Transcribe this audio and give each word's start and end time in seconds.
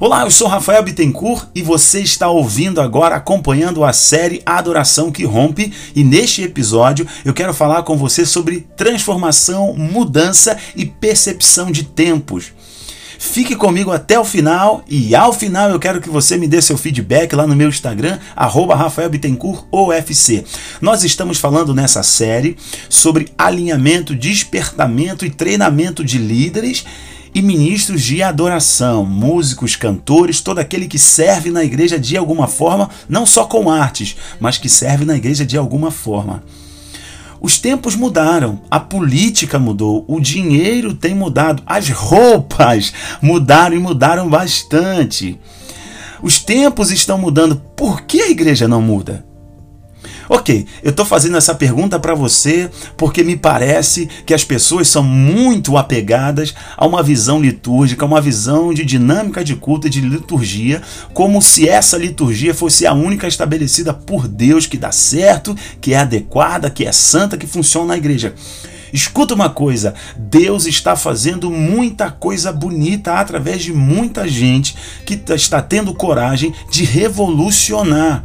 Olá, 0.00 0.22
eu 0.22 0.30
sou 0.30 0.48
Rafael 0.48 0.82
Bittencourt 0.82 1.48
e 1.54 1.60
você 1.60 2.00
está 2.00 2.30
ouvindo 2.30 2.80
agora, 2.80 3.16
acompanhando 3.16 3.84
a 3.84 3.92
série 3.92 4.40
Adoração 4.46 5.12
que 5.12 5.26
Rompe. 5.26 5.74
E 5.94 6.02
neste 6.02 6.42
episódio 6.42 7.06
eu 7.22 7.34
quero 7.34 7.52
falar 7.52 7.82
com 7.82 7.98
você 7.98 8.24
sobre 8.24 8.66
transformação, 8.74 9.74
mudança 9.74 10.56
e 10.74 10.86
percepção 10.86 11.70
de 11.70 11.82
tempos. 11.82 12.50
Fique 13.18 13.54
comigo 13.54 13.90
até 13.90 14.18
o 14.18 14.24
final 14.24 14.82
e 14.88 15.14
ao 15.14 15.34
final 15.34 15.68
eu 15.68 15.78
quero 15.78 16.00
que 16.00 16.08
você 16.08 16.38
me 16.38 16.48
dê 16.48 16.62
seu 16.62 16.78
feedback 16.78 17.34
lá 17.34 17.46
no 17.46 17.54
meu 17.54 17.68
Instagram, 17.68 18.18
arroba 18.34 18.74
Rafael 18.74 19.10
Bittencourt 19.10 19.66
OFC. 19.70 20.42
Nós 20.80 21.04
estamos 21.04 21.36
falando 21.36 21.74
nessa 21.74 22.02
série 22.02 22.56
sobre 22.88 23.28
alinhamento, 23.36 24.14
despertamento 24.14 25.26
e 25.26 25.30
treinamento 25.30 26.02
de 26.02 26.16
líderes 26.16 26.86
e 27.34 27.40
ministros 27.42 28.02
de 28.02 28.22
adoração, 28.22 29.04
músicos, 29.04 29.76
cantores, 29.76 30.40
todo 30.40 30.58
aquele 30.58 30.86
que 30.86 30.98
serve 30.98 31.50
na 31.50 31.64
igreja 31.64 31.98
de 31.98 32.16
alguma 32.16 32.46
forma, 32.46 32.90
não 33.08 33.24
só 33.24 33.44
com 33.44 33.70
artes, 33.70 34.16
mas 34.38 34.58
que 34.58 34.68
serve 34.68 35.04
na 35.04 35.16
igreja 35.16 35.44
de 35.44 35.56
alguma 35.56 35.90
forma. 35.90 36.42
Os 37.40 37.58
tempos 37.58 37.96
mudaram, 37.96 38.60
a 38.70 38.78
política 38.78 39.58
mudou, 39.58 40.04
o 40.06 40.20
dinheiro 40.20 40.92
tem 40.92 41.14
mudado, 41.14 41.62
as 41.64 41.88
roupas 41.88 42.92
mudaram 43.22 43.74
e 43.74 43.78
mudaram 43.78 44.28
bastante. 44.28 45.38
Os 46.22 46.38
tempos 46.38 46.90
estão 46.90 47.16
mudando, 47.16 47.56
por 47.74 48.02
que 48.02 48.20
a 48.20 48.30
igreja 48.30 48.68
não 48.68 48.82
muda? 48.82 49.24
Ok, 50.32 50.64
eu 50.80 50.90
estou 50.90 51.04
fazendo 51.04 51.36
essa 51.36 51.56
pergunta 51.56 51.98
para 51.98 52.14
você 52.14 52.70
porque 52.96 53.24
me 53.24 53.36
parece 53.36 54.08
que 54.24 54.32
as 54.32 54.44
pessoas 54.44 54.86
são 54.86 55.02
muito 55.02 55.76
apegadas 55.76 56.54
a 56.76 56.86
uma 56.86 57.02
visão 57.02 57.42
litúrgica, 57.42 58.06
uma 58.06 58.20
visão 58.20 58.72
de 58.72 58.84
dinâmica 58.84 59.42
de 59.42 59.56
culto 59.56 59.88
e 59.88 59.90
de 59.90 60.00
liturgia, 60.00 60.80
como 61.12 61.42
se 61.42 61.68
essa 61.68 61.98
liturgia 61.98 62.54
fosse 62.54 62.86
a 62.86 62.92
única 62.92 63.26
estabelecida 63.26 63.92
por 63.92 64.28
Deus 64.28 64.66
que 64.66 64.76
dá 64.78 64.92
certo, 64.92 65.52
que 65.80 65.94
é 65.94 65.98
adequada, 65.98 66.70
que 66.70 66.86
é 66.86 66.92
santa, 66.92 67.36
que 67.36 67.48
funciona 67.48 67.88
na 67.88 67.96
igreja. 67.96 68.32
Escuta 68.92 69.34
uma 69.34 69.50
coisa: 69.50 69.94
Deus 70.16 70.64
está 70.64 70.94
fazendo 70.94 71.50
muita 71.50 72.08
coisa 72.08 72.52
bonita 72.52 73.14
através 73.14 73.62
de 73.62 73.72
muita 73.72 74.28
gente 74.28 74.76
que 75.04 75.20
está 75.34 75.60
tendo 75.60 75.92
coragem 75.92 76.54
de 76.70 76.84
revolucionar. 76.84 78.24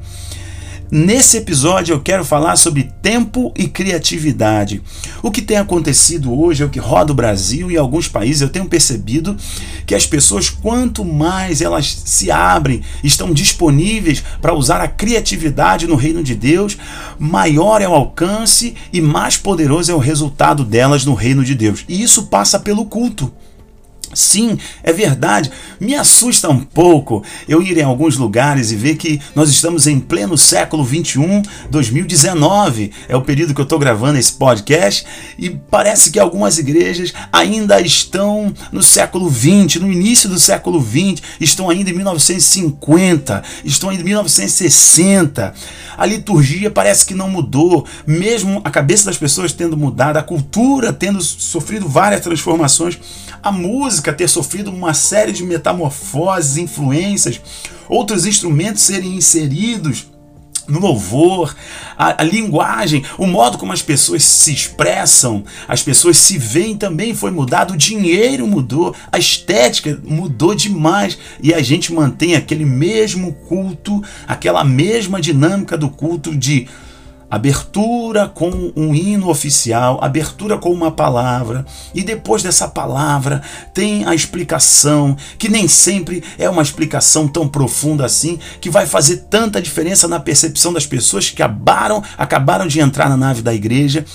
Nesse 0.92 1.38
episódio 1.38 1.94
eu 1.94 2.00
quero 2.00 2.24
falar 2.24 2.56
sobre 2.58 2.92
tempo 3.02 3.52
e 3.58 3.68
criatividade. 3.68 4.84
O 5.24 5.32
que 5.32 5.42
tem 5.42 5.58
acontecido 5.58 6.32
hoje 6.40 6.62
é 6.62 6.66
o 6.66 6.70
que 6.70 6.80
roda 6.80 7.12
o 7.12 7.16
Brasil 7.16 7.72
e 7.72 7.78
alguns 7.78 8.08
países. 8.08 8.42
Eu 8.42 8.50
tenho 8.50 8.68
percebido 8.68 9.36
que 9.88 9.96
as 9.96 10.06
pessoas, 10.06 10.48
quanto 10.48 11.04
mais 11.04 11.60
elas 11.60 11.92
se 12.06 12.30
abrem, 12.30 12.82
estão 13.04 13.34
disponíveis 13.34 14.24
para 14.40 14.54
usar 14.54 14.80
a 14.80 14.88
criatividade 14.88 15.88
no 15.88 15.96
reino 15.96 16.24
de 16.24 16.36
Deus, 16.36 16.78
maior 17.18 17.82
é 17.82 17.88
o 17.88 17.94
alcance 17.94 18.76
e 18.94 19.02
mais 19.02 19.38
poderoso 19.38 19.92
é 19.92 19.96
o 19.96 20.00
resultado 20.00 20.64
delas 20.64 21.04
no 21.04 21.16
reino 21.16 21.44
de 21.44 21.56
Deus. 21.56 21.84
E 21.90 22.02
isso 22.02 22.28
passa 22.28 22.60
pelo 22.60 22.86
culto. 22.86 23.34
Sim, 24.16 24.58
é 24.82 24.94
verdade. 24.94 25.52
Me 25.80 25.94
assusta 25.94 26.50
um 26.50 26.62
pouco 26.62 27.22
eu 27.50 27.62
ir 27.62 27.78
em 27.78 27.84
alguns 27.84 28.16
lugares 28.16 28.72
e 28.72 28.76
ver 28.76 28.96
que 28.96 29.20
nós 29.36 29.50
estamos 29.50 29.88
em 29.88 30.00
pleno 30.00 30.38
século 30.38 30.86
21, 30.86 31.42
2019. 31.70 32.92
É 33.10 33.16
o 33.16 33.22
período 33.22 33.54
que 33.54 33.60
eu 33.60 33.64
estou 33.64 33.78
gravando 33.78 34.18
esse 34.18 34.32
podcast 34.32 35.06
e 35.38 35.50
parece 35.50 36.10
que 36.12 36.20
algumas 36.20 36.58
igrejas 36.58 37.14
ainda 37.32 37.82
estão 37.82 38.54
no 38.72 38.82
século 38.82 39.30
20, 39.30 39.80
no 39.80 39.92
início 39.92 40.30
do 40.30 40.40
século 40.40 40.80
20, 40.80 41.22
estão 41.42 41.70
ainda 41.70 41.90
em 41.90 41.94
1950, 41.94 43.44
estão 43.66 43.90
ainda 43.90 44.02
em 44.02 44.06
1960. 44.06 45.54
A 45.98 46.06
liturgia 46.06 46.72
parece 46.72 47.06
que 47.06 47.14
não 47.14 47.30
mudou, 47.30 47.86
mesmo 48.08 48.62
a 48.64 48.72
cabeça 48.72 49.06
das 49.06 49.18
pessoas 49.18 49.52
tendo 49.52 49.76
mudado, 49.76 50.18
a 50.18 50.24
cultura 50.24 50.94
tendo 50.94 51.22
sofrido 51.22 51.88
várias 51.88 52.22
transformações, 52.22 52.98
a 53.46 53.52
música 53.52 54.12
ter 54.12 54.28
sofrido 54.28 54.72
uma 54.72 54.96
série 54.96 55.32
de 55.32 55.44
metamorfoses, 55.44 56.58
influências, 56.58 57.40
outros 57.88 58.26
instrumentos 58.26 58.82
serem 58.82 59.14
inseridos 59.16 60.08
no 60.68 60.80
louvor, 60.80 61.56
a, 61.96 62.24
a, 62.24 62.26
linguagem, 62.26 63.04
o 63.20 63.28
modo 63.28 63.60
como 63.60 63.72
as 63.72 63.84
pessoas 63.84 64.24
se 64.24 64.52
expressam, 64.52 65.44
as 65.68 65.84
pessoas 65.84 66.18
se 66.18 66.40
veem 66.40 66.76
também 66.76 67.14
foi 67.14 67.30
mudado, 67.30 67.76
o 67.76 67.78
dinheiro 67.78 68.48
mudou, 68.48 68.96
a 69.12 69.20
estética 69.20 70.02
mudou 70.04 70.56
demais 70.56 71.16
e 71.40 71.54
a 71.54 71.62
gente 71.62 71.94
mantém 71.94 72.34
aquele 72.36 72.66
mesmo 72.66 73.32
culto, 73.48 74.04
aquela 74.28 74.64
mesma 74.64 75.22
dinâmica 75.22 75.78
do 75.78 75.88
culto 75.88 76.36
de 76.36 76.68
abertura 77.30 78.28
com 78.28 78.72
um 78.76 78.94
hino 78.94 79.30
oficial, 79.30 80.00
abertura 80.02 80.58
com 80.58 80.72
uma 80.72 80.92
palavra, 80.92 81.66
e 81.94 82.04
depois 82.04 82.44
dessa 82.44 82.68
palavra 82.68 83.42
tem 83.74 84.06
a 84.06 84.14
explicação, 84.14 85.16
que 85.38 85.50
nem 85.50 85.68
sempre 85.68 86.24
é 86.38 86.50
uma 86.50 86.62
explicação 86.62 87.28
tão 87.28 87.48
profunda 87.48 88.06
assim, 88.06 88.40
que 88.62 88.70
vai 88.70 88.86
fazer 88.86 89.26
tanta 89.30 89.62
diferença 89.62 90.08
na 90.08 90.20
percepção 90.20 90.72
das 90.72 90.86
pessoas 90.86 91.30
que 91.30 91.42
acabaram, 91.42 92.04
acabaram 92.18 92.68
de 92.68 92.80
entrar 92.80 93.10
na 93.10 93.18
nave 93.18 93.42
da 93.42 93.54
igreja 93.54 94.06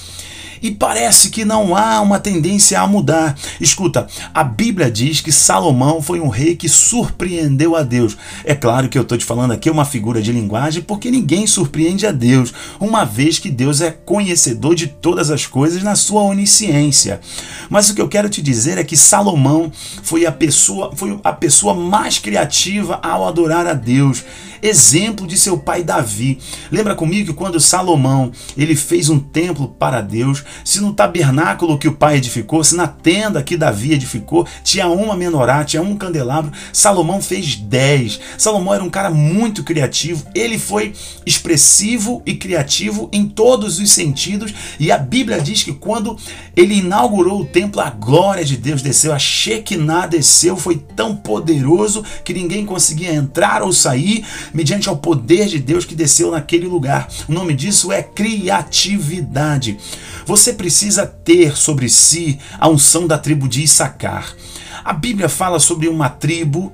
e 0.62 0.70
parece 0.70 1.30
que 1.30 1.44
não 1.44 1.74
há 1.76 2.00
uma 2.00 2.18
tendência 2.18 2.80
a 2.80 2.86
mudar. 2.86 3.36
Escuta, 3.60 4.06
a 4.34 4.44
Bíblia 4.44 4.90
diz 4.90 5.20
que 5.20 5.32
Salomão 5.32 6.02
foi 6.02 6.20
um 6.20 6.28
rei 6.28 6.56
que 6.56 6.68
surpreendeu 6.68 7.76
a 7.76 7.82
Deus. 7.82 8.16
É 8.44 8.54
claro 8.54 8.88
que 8.88 8.98
eu 8.98 9.02
estou 9.02 9.16
te 9.16 9.24
falando 9.24 9.52
aqui 9.52 9.70
uma 9.70 9.84
figura 9.84 10.20
de 10.20 10.32
linguagem 10.32 10.82
porque 10.82 11.10
ninguém 11.10 11.46
surpreende 11.46 12.06
a 12.06 12.12
Deus, 12.12 12.52
uma 12.78 13.04
vez 13.04 13.38
que 13.38 13.50
Deus 13.50 13.80
é 13.80 13.90
conhecedor 13.90 14.74
de 14.74 14.86
todas 14.86 15.30
as 15.30 15.46
coisas 15.46 15.82
na 15.82 15.94
sua 15.94 16.22
onisciência. 16.22 17.20
Mas 17.68 17.88
o 17.88 17.94
que 17.94 18.00
eu 18.00 18.08
quero 18.08 18.28
te 18.28 18.42
dizer 18.42 18.78
é 18.78 18.84
que 18.84 18.96
Salomão 18.96 19.70
foi 20.02 20.26
a 20.26 20.32
pessoa, 20.32 20.94
foi 20.94 21.18
a 21.22 21.32
pessoa 21.32 21.74
mais 21.74 22.18
criativa 22.18 22.98
ao 23.02 23.26
adorar 23.26 23.66
a 23.66 23.74
Deus 23.74 24.24
exemplo 24.62 25.26
de 25.26 25.38
seu 25.38 25.58
pai 25.58 25.82
Davi. 25.82 26.38
Lembra 26.70 26.94
comigo 26.94 27.28
que 27.28 27.38
quando 27.38 27.60
Salomão 27.60 28.30
ele 28.56 28.76
fez 28.76 29.08
um 29.08 29.18
templo 29.18 29.68
para 29.68 30.00
Deus, 30.00 30.44
se 30.64 30.80
no 30.80 30.92
tabernáculo 30.92 31.78
que 31.78 31.88
o 31.88 31.92
pai 31.92 32.16
edificou, 32.16 32.62
se 32.62 32.74
na 32.76 32.86
tenda 32.86 33.42
que 33.42 33.56
Davi 33.56 33.92
edificou, 33.92 34.46
tinha 34.64 34.88
uma 34.88 35.16
menorá, 35.16 35.64
tinha 35.64 35.82
um 35.82 35.96
candelabro, 35.96 36.52
Salomão 36.72 37.20
fez 37.20 37.56
dez. 37.56 38.20
Salomão 38.38 38.74
era 38.74 38.84
um 38.84 38.90
cara 38.90 39.10
muito 39.10 39.62
criativo, 39.62 40.26
ele 40.34 40.58
foi 40.58 40.92
expressivo 41.26 42.22
e 42.24 42.34
criativo 42.34 43.08
em 43.12 43.26
todos 43.26 43.78
os 43.78 43.90
sentidos, 43.90 44.54
e 44.78 44.90
a 44.90 44.98
Bíblia 44.98 45.40
diz 45.40 45.62
que 45.62 45.72
quando 45.72 46.16
ele 46.56 46.78
inaugurou 46.78 47.40
o 47.40 47.44
templo, 47.44 47.80
a 47.80 47.90
glória 47.90 48.44
de 48.44 48.56
Deus 48.56 48.82
desceu, 48.82 49.12
a 49.12 49.18
Shekinah 49.18 50.06
desceu, 50.06 50.56
foi 50.56 50.76
tão 50.96 51.16
poderoso 51.16 52.04
que 52.24 52.32
ninguém 52.32 52.64
conseguia 52.64 53.12
entrar 53.12 53.62
ou 53.62 53.72
sair, 53.72 54.24
mediante 54.54 54.88
ao 54.88 54.96
poder 54.96 55.46
de 55.46 55.58
Deus 55.58 55.84
que 55.84 55.94
desceu 55.94 56.30
naquele 56.30 56.66
lugar. 56.66 57.08
O 57.28 57.32
nome 57.32 57.54
disso 57.54 57.92
é 57.92 58.02
criatividade. 58.02 59.78
Você 60.24 60.39
precisa 60.54 61.06
ter 61.06 61.56
sobre 61.56 61.88
si 61.88 62.38
a 62.58 62.68
unção 62.68 63.06
da 63.06 63.18
tribo 63.18 63.48
de 63.48 63.62
Issacar. 63.62 64.34
A 64.82 64.92
Bíblia 64.92 65.28
fala 65.28 65.60
sobre 65.60 65.88
uma 65.88 66.08
tribo 66.08 66.72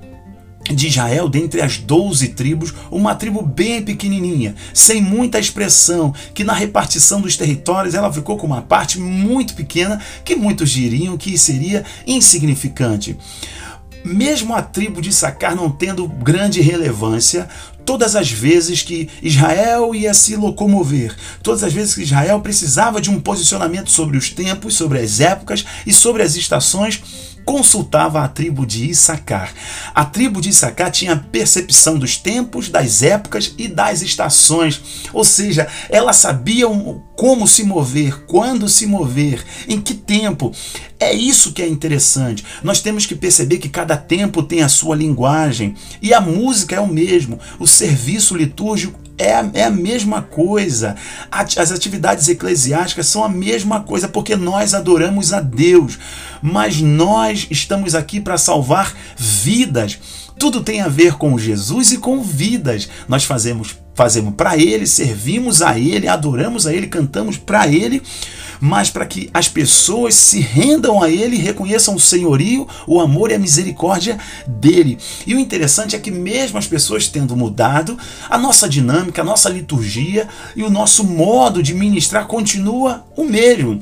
de 0.74 0.88
Israel, 0.88 1.28
dentre 1.28 1.60
as 1.60 1.78
doze 1.78 2.28
tribos, 2.28 2.74
uma 2.90 3.14
tribo 3.14 3.42
bem 3.42 3.82
pequenininha, 3.82 4.54
sem 4.72 5.00
muita 5.00 5.38
expressão, 5.38 6.12
que 6.34 6.44
na 6.44 6.52
repartição 6.52 7.20
dos 7.20 7.36
territórios 7.36 7.94
ela 7.94 8.12
ficou 8.12 8.36
com 8.36 8.46
uma 8.46 8.62
parte 8.62 8.98
muito 8.98 9.54
pequena, 9.54 10.00
que 10.24 10.34
muitos 10.34 10.70
diriam 10.70 11.16
que 11.16 11.36
seria 11.38 11.84
insignificante 12.06 13.16
mesmo 14.06 14.54
a 14.54 14.62
tribo 14.62 15.02
de 15.02 15.12
Sacar 15.12 15.56
não 15.56 15.68
tendo 15.68 16.06
grande 16.06 16.60
relevância, 16.60 17.48
todas 17.86 18.16
as 18.16 18.30
vezes 18.30 18.82
que 18.82 19.08
Israel 19.22 19.94
ia 19.94 20.12
se 20.12 20.36
locomover, 20.36 21.16
todas 21.42 21.62
as 21.62 21.72
vezes 21.72 21.94
que 21.94 22.02
Israel 22.02 22.40
precisava 22.40 23.00
de 23.00 23.08
um 23.08 23.20
posicionamento 23.20 23.90
sobre 23.90 24.18
os 24.18 24.28
tempos, 24.28 24.74
sobre 24.74 24.98
as 24.98 25.20
épocas 25.20 25.64
e 25.86 25.92
sobre 25.92 26.22
as 26.22 26.34
estações, 26.34 27.00
consultava 27.46 28.22
a 28.22 28.28
tribo 28.28 28.66
de 28.66 28.90
Issacar. 28.90 29.54
A 29.94 30.04
tribo 30.04 30.40
de 30.40 30.48
Issacar 30.48 30.90
tinha 30.90 31.16
percepção 31.16 31.96
dos 31.96 32.16
tempos, 32.16 32.68
das 32.68 33.04
épocas 33.04 33.54
e 33.56 33.68
das 33.68 34.02
estações, 34.02 35.08
ou 35.12 35.24
seja, 35.24 35.68
ela 35.88 36.12
sabia 36.12 36.66
como 37.14 37.46
se 37.46 37.62
mover, 37.62 38.26
quando 38.26 38.68
se 38.68 38.84
mover, 38.84 39.44
em 39.68 39.80
que 39.80 39.94
tempo. 39.94 40.52
É 40.98 41.14
isso 41.14 41.52
que 41.52 41.62
é 41.62 41.68
interessante. 41.68 42.44
Nós 42.64 42.80
temos 42.80 43.06
que 43.06 43.14
perceber 43.14 43.58
que 43.58 43.68
cada 43.68 43.96
tempo 43.96 44.42
tem 44.42 44.62
a 44.62 44.68
sua 44.68 44.96
linguagem 44.96 45.76
e 46.02 46.12
a 46.12 46.20
música 46.20 46.74
é 46.74 46.80
o 46.80 46.88
mesmo, 46.88 47.38
o 47.60 47.66
serviço 47.66 48.34
litúrgico 48.34 49.05
é 49.18 49.34
a, 49.34 49.50
é 49.54 49.64
a 49.64 49.70
mesma 49.70 50.22
coisa. 50.22 50.96
As 51.30 51.72
atividades 51.72 52.28
eclesiásticas 52.28 53.06
são 53.06 53.24
a 53.24 53.28
mesma 53.28 53.80
coisa, 53.80 54.08
porque 54.08 54.36
nós 54.36 54.74
adoramos 54.74 55.32
a 55.32 55.40
Deus, 55.40 55.98
mas 56.42 56.80
nós 56.80 57.46
estamos 57.50 57.94
aqui 57.94 58.20
para 58.20 58.38
salvar 58.38 58.94
vidas. 59.16 59.98
Tudo 60.38 60.62
tem 60.62 60.82
a 60.82 60.88
ver 60.88 61.14
com 61.14 61.38
Jesus 61.38 61.92
e 61.92 61.98
com 61.98 62.22
vidas. 62.22 62.88
Nós 63.08 63.24
fazemos 63.24 63.76
fazemos 63.96 64.34
para 64.34 64.58
ele, 64.58 64.86
servimos 64.86 65.62
a 65.62 65.78
ele, 65.78 66.06
adoramos 66.06 66.66
a 66.66 66.74
ele, 66.74 66.86
cantamos 66.86 67.38
para 67.38 67.66
ele, 67.66 68.02
mas 68.60 68.90
para 68.90 69.06
que 69.06 69.30
as 69.32 69.48
pessoas 69.48 70.14
se 70.14 70.40
rendam 70.40 71.02
a 71.02 71.10
ele 71.10 71.36
e 71.36 71.40
reconheçam 71.40 71.94
o 71.94 72.00
senhorio, 72.00 72.66
o 72.86 73.00
amor 73.00 73.30
e 73.30 73.34
a 73.34 73.38
misericórdia 73.38 74.18
dele. 74.46 74.98
E 75.26 75.34
o 75.34 75.38
interessante 75.38 75.96
é 75.96 75.98
que 75.98 76.10
mesmo 76.10 76.58
as 76.58 76.66
pessoas 76.66 77.08
tendo 77.08 77.36
mudado, 77.36 77.98
a 78.28 78.38
nossa 78.38 78.68
dinâmica, 78.68 79.22
a 79.22 79.24
nossa 79.24 79.48
liturgia 79.48 80.28
e 80.54 80.62
o 80.62 80.70
nosso 80.70 81.04
modo 81.04 81.62
de 81.62 81.74
ministrar 81.74 82.26
continua 82.26 83.04
o 83.16 83.24
mesmo. 83.24 83.80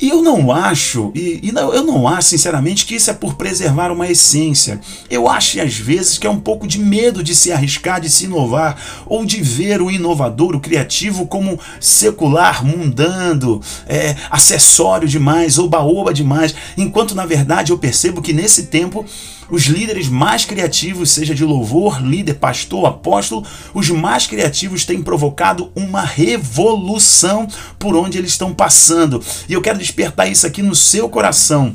E 0.00 0.08
eu 0.10 0.22
não 0.22 0.50
acho, 0.50 1.12
e, 1.14 1.40
e 1.42 1.52
não, 1.52 1.72
eu 1.72 1.84
não 1.84 2.08
acho 2.08 2.30
sinceramente 2.30 2.84
que 2.84 2.96
isso 2.96 3.10
é 3.10 3.14
por 3.14 3.34
preservar 3.34 3.92
uma 3.92 4.08
essência. 4.08 4.80
Eu 5.08 5.28
acho 5.28 5.60
às 5.60 5.76
vezes 5.76 6.18
que 6.18 6.26
é 6.26 6.30
um 6.30 6.40
pouco 6.40 6.66
de 6.66 6.78
medo 6.78 7.22
de 7.22 7.34
se 7.34 7.52
arriscar, 7.52 8.00
de 8.00 8.10
se 8.10 8.24
inovar, 8.24 8.76
ou 9.06 9.24
de 9.24 9.40
ver 9.40 9.80
o 9.80 9.90
inovador, 9.90 10.56
o 10.56 10.60
criativo 10.60 11.26
como 11.26 11.58
secular, 11.78 12.64
mundando, 12.64 13.62
é, 13.86 14.16
acessório 14.30 15.08
demais, 15.08 15.58
oba-oba 15.58 16.12
demais, 16.12 16.54
enquanto 16.76 17.14
na 17.14 17.24
verdade 17.24 17.70
eu 17.70 17.78
percebo 17.78 18.20
que 18.20 18.32
nesse 18.32 18.64
tempo 18.64 19.06
os 19.50 19.64
líderes 19.64 20.08
mais 20.08 20.44
criativos, 20.44 21.10
seja 21.10 21.34
de 21.34 21.44
louvor, 21.44 22.00
líder, 22.02 22.34
pastor, 22.34 22.86
apóstolo, 22.86 23.44
os 23.72 23.88
mais 23.90 24.26
criativos 24.26 24.84
têm 24.84 25.02
provocado 25.02 25.70
uma 25.74 26.02
revolução 26.02 27.46
por 27.78 27.96
onde 27.96 28.18
eles 28.18 28.32
estão 28.32 28.52
passando. 28.52 29.22
E 29.48 29.52
eu 29.52 29.62
quero 29.62 29.78
despertar 29.78 30.26
isso 30.26 30.46
aqui 30.46 30.62
no 30.62 30.74
seu 30.74 31.08
coração. 31.08 31.74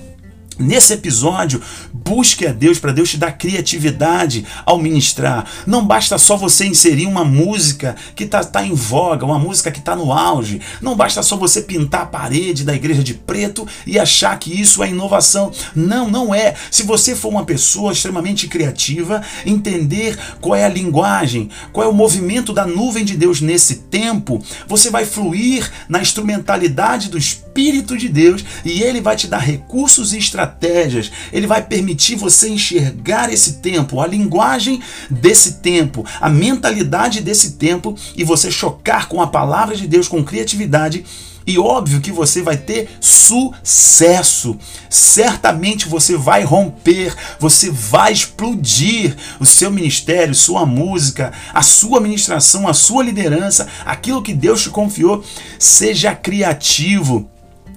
Nesse 0.60 0.92
episódio, 0.92 1.62
busque 2.09 2.47
a 2.47 2.51
Deus 2.51 2.79
para 2.79 2.91
Deus 2.91 3.11
te 3.11 3.17
dar 3.17 3.33
criatividade 3.33 4.44
ao 4.65 4.79
ministrar. 4.79 5.45
Não 5.67 5.85
basta 5.85 6.17
só 6.17 6.35
você 6.35 6.65
inserir 6.65 7.06
uma 7.06 7.23
música 7.23 7.95
que 8.15 8.23
está 8.23 8.44
tá 8.44 8.65
em 8.65 8.73
voga, 8.73 9.27
uma 9.27 9.38
música 9.38 9.69
que 9.69 9.77
está 9.77 9.95
no 9.95 10.11
auge. 10.11 10.59
Não 10.81 10.95
basta 10.95 11.21
só 11.21 11.38
você 11.38 11.61
pintar 11.61 12.01
a 12.01 12.06
parede 12.07 12.63
da 12.63 12.73
igreja 12.73 13.03
de 13.03 13.13
preto 13.13 13.67
e 13.85 14.00
achar 14.00 14.39
que 14.39 14.59
isso 14.59 14.81
é 14.81 14.89
inovação. 14.89 15.51
Não, 15.75 16.09
não 16.09 16.33
é. 16.33 16.56
Se 16.71 16.81
você 16.81 17.15
for 17.15 17.29
uma 17.29 17.45
pessoa 17.45 17.94
extremamente 17.94 18.47
criativa, 18.47 19.21
entender 19.45 20.17
qual 20.41 20.56
é 20.56 20.65
a 20.65 20.69
linguagem, 20.69 21.51
qual 21.71 21.85
é 21.85 21.89
o 21.89 21.94
movimento 21.94 22.51
da 22.51 22.65
nuvem 22.65 23.06
de 23.06 23.15
Deus 23.15 23.39
nesse 23.39 23.75
tempo, 23.75 24.44
você 24.67 24.89
vai 24.89 25.06
fluir 25.06 25.71
na 25.88 26.01
instrumentalidade 26.01 27.07
do 27.07 27.19
Espírito 27.19 27.95
de 27.95 28.09
Deus 28.09 28.44
e 28.65 28.81
ele 28.81 29.00
vai 29.00 29.15
te 29.15 29.27
dar 29.27 29.38
recursos 29.38 30.11
e 30.11 30.17
estratégias 30.17 31.11
ele 31.31 31.45
vai 31.45 31.61
permitir 31.61 31.98
você 32.15 32.49
enxergar 32.49 33.31
esse 33.31 33.53
tempo, 33.53 33.99
a 33.99 34.07
linguagem 34.07 34.81
desse 35.09 35.53
tempo, 35.55 36.05
a 36.19 36.29
mentalidade 36.29 37.21
desse 37.21 37.51
tempo 37.51 37.95
e 38.15 38.23
você 38.23 38.49
chocar 38.51 39.07
com 39.07 39.21
a 39.21 39.27
palavra 39.27 39.75
de 39.75 39.87
Deus 39.87 40.07
com 40.07 40.23
criatividade 40.23 41.05
e 41.49 41.57
óbvio 41.57 41.99
que 41.99 42.11
você 42.11 42.43
vai 42.43 42.57
ter 42.57 42.89
sucesso. 43.01 44.55
Certamente 44.87 45.87
você 45.87 46.15
vai 46.15 46.43
romper, 46.43 47.15
você 47.39 47.71
vai 47.71 48.13
explodir 48.13 49.15
o 49.39 49.45
seu 49.47 49.71
ministério, 49.71 50.35
sua 50.35 50.63
música, 50.63 51.33
a 51.51 51.63
sua 51.63 51.99
ministração, 51.99 52.67
a 52.67 52.73
sua 52.75 53.03
liderança, 53.03 53.67
aquilo 53.83 54.21
que 54.21 54.33
Deus 54.33 54.61
te 54.61 54.69
confiou. 54.69 55.23
Seja 55.57 56.13
criativo. 56.13 57.27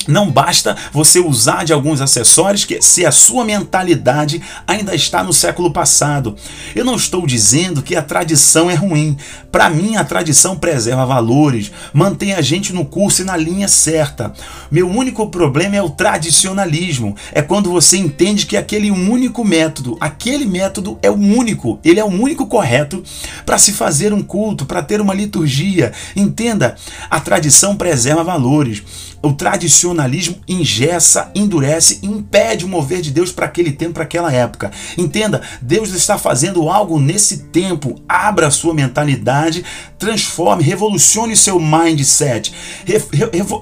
Não 0.08 0.30
basta 0.30 0.76
você 0.92 1.20
usar 1.20 1.64
de 1.64 1.72
alguns 1.72 2.00
acessórios 2.00 2.64
que 2.64 2.80
se 2.82 3.04
a 3.06 3.12
sua 3.12 3.44
mentalidade 3.44 4.42
ainda 4.66 4.94
está 4.94 5.22
no 5.22 5.32
século 5.32 5.72
passado. 5.72 6.36
Eu 6.74 6.84
não 6.84 6.96
estou 6.96 7.26
dizendo 7.26 7.82
que 7.82 7.96
a 7.96 8.02
tradição 8.02 8.70
é 8.70 8.74
ruim. 8.74 9.16
Para 9.50 9.70
mim, 9.70 9.96
a 9.96 10.04
tradição 10.04 10.56
preserva 10.56 11.04
valores, 11.06 11.70
mantém 11.92 12.32
a 12.32 12.40
gente 12.40 12.72
no 12.72 12.84
curso 12.84 13.22
e 13.22 13.24
na 13.24 13.36
linha 13.36 13.68
certa. 13.68 14.32
Meu 14.70 14.88
único 14.88 15.28
problema 15.28 15.76
é 15.76 15.82
o 15.82 15.90
tradicionalismo. 15.90 17.16
É 17.32 17.42
quando 17.42 17.70
você 17.70 17.96
entende 17.96 18.46
que 18.46 18.56
aquele 18.56 18.90
único 18.90 19.44
método, 19.44 19.96
aquele 20.00 20.46
método 20.46 20.98
é 21.02 21.10
o 21.10 21.14
único, 21.14 21.78
ele 21.84 22.00
é 22.00 22.04
o 22.04 22.08
único 22.08 22.46
correto 22.46 23.02
para 23.44 23.58
se 23.58 23.72
fazer 23.72 24.12
um 24.12 24.22
culto, 24.22 24.66
para 24.66 24.82
ter 24.82 25.00
uma 25.00 25.14
liturgia. 25.14 25.92
Entenda, 26.16 26.76
a 27.10 27.20
tradição 27.20 27.76
preserva 27.76 28.24
valores. 28.24 28.82
O 29.22 29.32
tradicionalismo 29.32 30.36
engessa, 30.48 31.30
endurece, 31.32 32.00
impede 32.02 32.64
o 32.64 32.68
mover 32.68 33.00
de 33.00 33.12
Deus 33.12 33.30
para 33.30 33.46
aquele 33.46 33.70
tempo, 33.70 33.94
para 33.94 34.02
aquela 34.02 34.32
época. 34.32 34.72
Entenda, 34.98 35.40
Deus 35.60 35.90
está 35.94 36.18
fazendo 36.18 36.68
algo 36.68 36.98
nesse 36.98 37.44
tempo. 37.44 38.00
Abra 38.08 38.48
a 38.48 38.50
sua 38.50 38.74
mentalidade, 38.74 39.64
transforme, 39.96 40.64
revolucione 40.64 41.36
seu 41.36 41.60
mindset, 41.60 42.52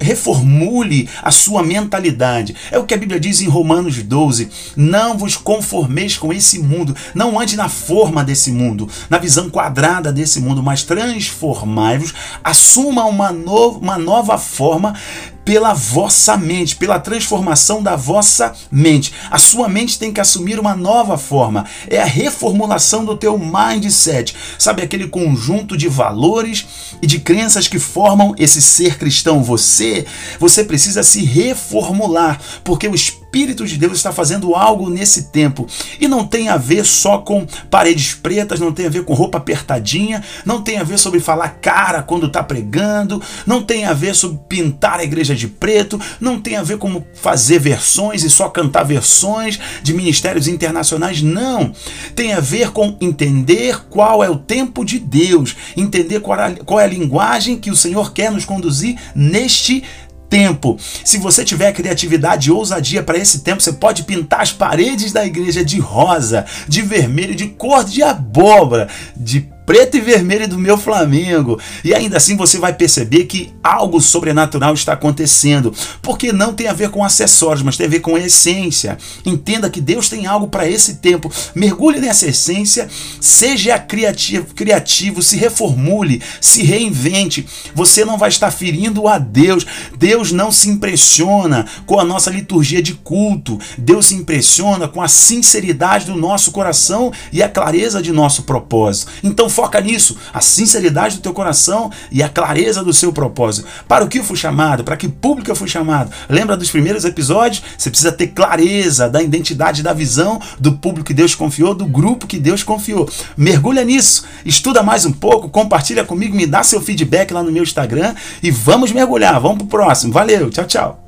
reformule 0.01 1.07
a 1.21 1.29
sua 1.29 1.61
mentalidade. 1.61 2.55
É 2.71 2.79
o 2.79 2.85
que 2.85 2.95
a 2.95 2.97
Bíblia 2.97 3.19
diz 3.19 3.39
em 3.41 3.47
Romanos 3.47 4.01
12: 4.01 4.49
Não 4.75 5.15
vos 5.15 5.37
conformeis 5.37 6.17
com 6.17 6.33
esse 6.33 6.57
mundo, 6.57 6.95
não 7.13 7.39
ande 7.39 7.55
na 7.55 7.69
forma 7.69 8.23
desse 8.23 8.51
mundo, 8.51 8.89
na 9.09 9.19
visão 9.19 9.47
quadrada 9.49 10.11
desse 10.11 10.39
mundo, 10.39 10.63
mas 10.63 10.81
transformai-vos, 10.81 12.13
assuma 12.43 13.05
uma, 13.05 13.31
no 13.31 13.77
uma 13.77 13.97
nova 13.97 14.37
forma 14.37 14.95
pela 15.43 15.73
vossa 15.73 16.37
mente, 16.37 16.75
pela 16.75 16.99
transformação 16.99 17.81
da 17.81 17.95
vossa 17.95 18.53
mente. 18.71 19.13
A 19.29 19.37
sua 19.37 19.67
mente 19.67 19.97
tem 19.97 20.11
que 20.11 20.21
assumir 20.21 20.59
uma 20.59 20.75
nova 20.75 21.17
forma. 21.17 21.65
É 21.87 21.99
a 21.99 22.05
reformulação 22.05 23.03
do 23.05 23.17
teu 23.17 23.37
mindset. 23.37 24.35
Sabe 24.57 24.81
aquele 24.81 25.07
conjunto 25.07 25.75
de 25.75 25.87
valores 25.87 26.65
e 27.01 27.07
de 27.07 27.19
crenças 27.19 27.67
que 27.67 27.79
formam 27.79 28.35
esse 28.37 28.61
ser 28.61 28.97
cristão 28.97 29.43
você? 29.43 30.05
Você 30.39 30.63
precisa 30.63 31.03
se 31.03 31.23
reformular, 31.23 32.39
porque 32.63 32.87
o 32.87 32.95
Espírito 32.95 33.20
Espírito 33.31 33.65
de 33.65 33.77
Deus 33.77 33.93
está 33.93 34.11
fazendo 34.11 34.53
algo 34.55 34.89
nesse 34.89 35.23
tempo. 35.29 35.65
E 36.01 36.05
não 36.05 36.27
tem 36.27 36.49
a 36.49 36.57
ver 36.57 36.85
só 36.85 37.19
com 37.19 37.47
paredes 37.69 38.13
pretas, 38.13 38.59
não 38.59 38.73
tem 38.73 38.87
a 38.87 38.89
ver 38.89 39.05
com 39.05 39.13
roupa 39.13 39.37
apertadinha, 39.37 40.21
não 40.45 40.61
tem 40.61 40.77
a 40.77 40.83
ver 40.83 40.99
sobre 40.99 41.21
falar 41.21 41.47
cara 41.61 42.03
quando 42.03 42.27
está 42.27 42.43
pregando, 42.43 43.21
não 43.47 43.63
tem 43.63 43.85
a 43.85 43.93
ver 43.93 44.15
sobre 44.15 44.37
pintar 44.49 44.99
a 44.99 45.05
igreja 45.05 45.33
de 45.33 45.47
preto, 45.47 45.97
não 46.19 46.41
tem 46.41 46.57
a 46.57 46.61
ver 46.61 46.77
como 46.77 47.07
fazer 47.13 47.57
versões 47.57 48.21
e 48.25 48.29
só 48.29 48.49
cantar 48.49 48.83
versões 48.83 49.57
de 49.81 49.93
ministérios 49.93 50.49
internacionais, 50.49 51.21
não. 51.21 51.71
Tem 52.13 52.33
a 52.33 52.41
ver 52.41 52.71
com 52.71 52.97
entender 52.99 53.85
qual 53.89 54.21
é 54.21 54.29
o 54.29 54.39
tempo 54.39 54.83
de 54.83 54.99
Deus, 54.99 55.55
entender 55.77 56.19
qual 56.19 56.37
é 56.37 56.81
a, 56.81 56.83
é 56.83 56.87
linguagem 56.87 57.57
que 57.57 57.71
o 57.71 57.77
Senhor 57.77 58.11
quer 58.11 58.29
nos 58.29 58.43
conduzir 58.43 58.99
neste 59.15 59.85
tempo. 60.31 60.77
Se 61.03 61.17
você 61.17 61.43
tiver 61.43 61.73
criatividade 61.73 62.47
e 62.47 62.51
ousadia 62.53 63.03
para 63.03 63.17
esse 63.17 63.41
tempo, 63.41 63.61
você 63.61 63.73
pode 63.73 64.03
pintar 64.03 64.39
as 64.39 64.53
paredes 64.53 65.11
da 65.11 65.25
igreja 65.25 65.63
de 65.63 65.77
rosa, 65.77 66.45
de 66.69 66.81
vermelho, 66.81 67.35
de 67.35 67.49
cor 67.49 67.83
de 67.83 68.01
abóbora, 68.01 68.87
de 69.15 69.41
preto 69.71 69.95
e 69.95 70.01
vermelho 70.01 70.49
do 70.49 70.59
meu 70.59 70.77
Flamengo. 70.77 71.57
E 71.81 71.93
ainda 71.93 72.17
assim 72.17 72.35
você 72.35 72.57
vai 72.57 72.73
perceber 72.73 73.23
que 73.23 73.53
algo 73.63 74.01
sobrenatural 74.01 74.73
está 74.73 74.91
acontecendo, 74.91 75.73
porque 76.01 76.33
não 76.33 76.53
tem 76.53 76.67
a 76.67 76.73
ver 76.73 76.89
com 76.89 77.01
acessórios, 77.01 77.63
mas 77.63 77.77
tem 77.77 77.85
a 77.85 77.89
ver 77.89 78.01
com 78.01 78.17
essência. 78.17 78.97
Entenda 79.25 79.69
que 79.69 79.79
Deus 79.79 80.09
tem 80.09 80.27
algo 80.27 80.49
para 80.49 80.67
esse 80.67 80.95
tempo. 80.95 81.31
Mergulhe 81.55 82.01
nessa 82.01 82.27
essência, 82.27 82.89
seja 83.21 83.79
criativo, 83.79 84.53
criativo, 84.53 85.21
se 85.21 85.37
reformule, 85.37 86.21
se 86.41 86.63
reinvente. 86.63 87.47
Você 87.73 88.03
não 88.03 88.17
vai 88.17 88.27
estar 88.27 88.51
ferindo 88.51 89.07
a 89.07 89.17
Deus. 89.17 89.65
Deus 89.97 90.33
não 90.33 90.51
se 90.51 90.67
impressiona 90.67 91.65
com 91.85 91.97
a 91.97 92.03
nossa 92.03 92.29
liturgia 92.29 92.83
de 92.83 92.93
culto. 92.95 93.57
Deus 93.77 94.07
se 94.07 94.15
impressiona 94.15 94.89
com 94.89 95.01
a 95.01 95.07
sinceridade 95.07 96.07
do 96.07 96.17
nosso 96.17 96.51
coração 96.51 97.13
e 97.31 97.41
a 97.41 97.47
clareza 97.47 98.01
de 98.01 98.11
nosso 98.11 98.43
propósito. 98.43 99.09
Então 99.23 99.47
Foca 99.61 99.79
nisso, 99.79 100.17
a 100.33 100.41
sinceridade 100.41 101.17
do 101.17 101.21
teu 101.21 101.33
coração 101.33 101.91
e 102.11 102.23
a 102.23 102.27
clareza 102.27 102.83
do 102.83 102.91
seu 102.91 103.13
propósito. 103.13 103.67
Para 103.87 104.03
o 104.03 104.07
que 104.07 104.17
eu 104.17 104.23
fui 104.23 104.35
chamado, 104.35 104.83
para 104.83 104.97
que 104.97 105.07
público 105.07 105.51
eu 105.51 105.55
fui 105.55 105.67
chamado. 105.67 106.11
Lembra 106.27 106.57
dos 106.57 106.71
primeiros 106.71 107.05
episódios? 107.05 107.61
Você 107.77 107.91
precisa 107.91 108.11
ter 108.11 108.29
clareza 108.29 109.07
da 109.07 109.21
identidade, 109.21 109.83
da 109.83 109.93
visão 109.93 110.41
do 110.59 110.71
público 110.73 111.05
que 111.05 111.13
Deus 111.13 111.35
confiou, 111.35 111.75
do 111.75 111.85
grupo 111.85 112.25
que 112.25 112.39
Deus 112.39 112.63
confiou. 112.63 113.07
Mergulha 113.37 113.83
nisso, 113.83 114.25
estuda 114.43 114.81
mais 114.81 115.05
um 115.05 115.11
pouco, 115.11 115.47
compartilha 115.47 116.03
comigo, 116.03 116.35
me 116.35 116.47
dá 116.47 116.63
seu 116.63 116.81
feedback 116.81 117.31
lá 117.31 117.43
no 117.43 117.51
meu 117.51 117.61
Instagram 117.61 118.15
e 118.41 118.49
vamos 118.49 118.91
mergulhar. 118.91 119.39
Vamos 119.39 119.59
pro 119.59 119.67
próximo. 119.67 120.11
Valeu, 120.11 120.49
tchau, 120.49 120.65
tchau. 120.65 121.00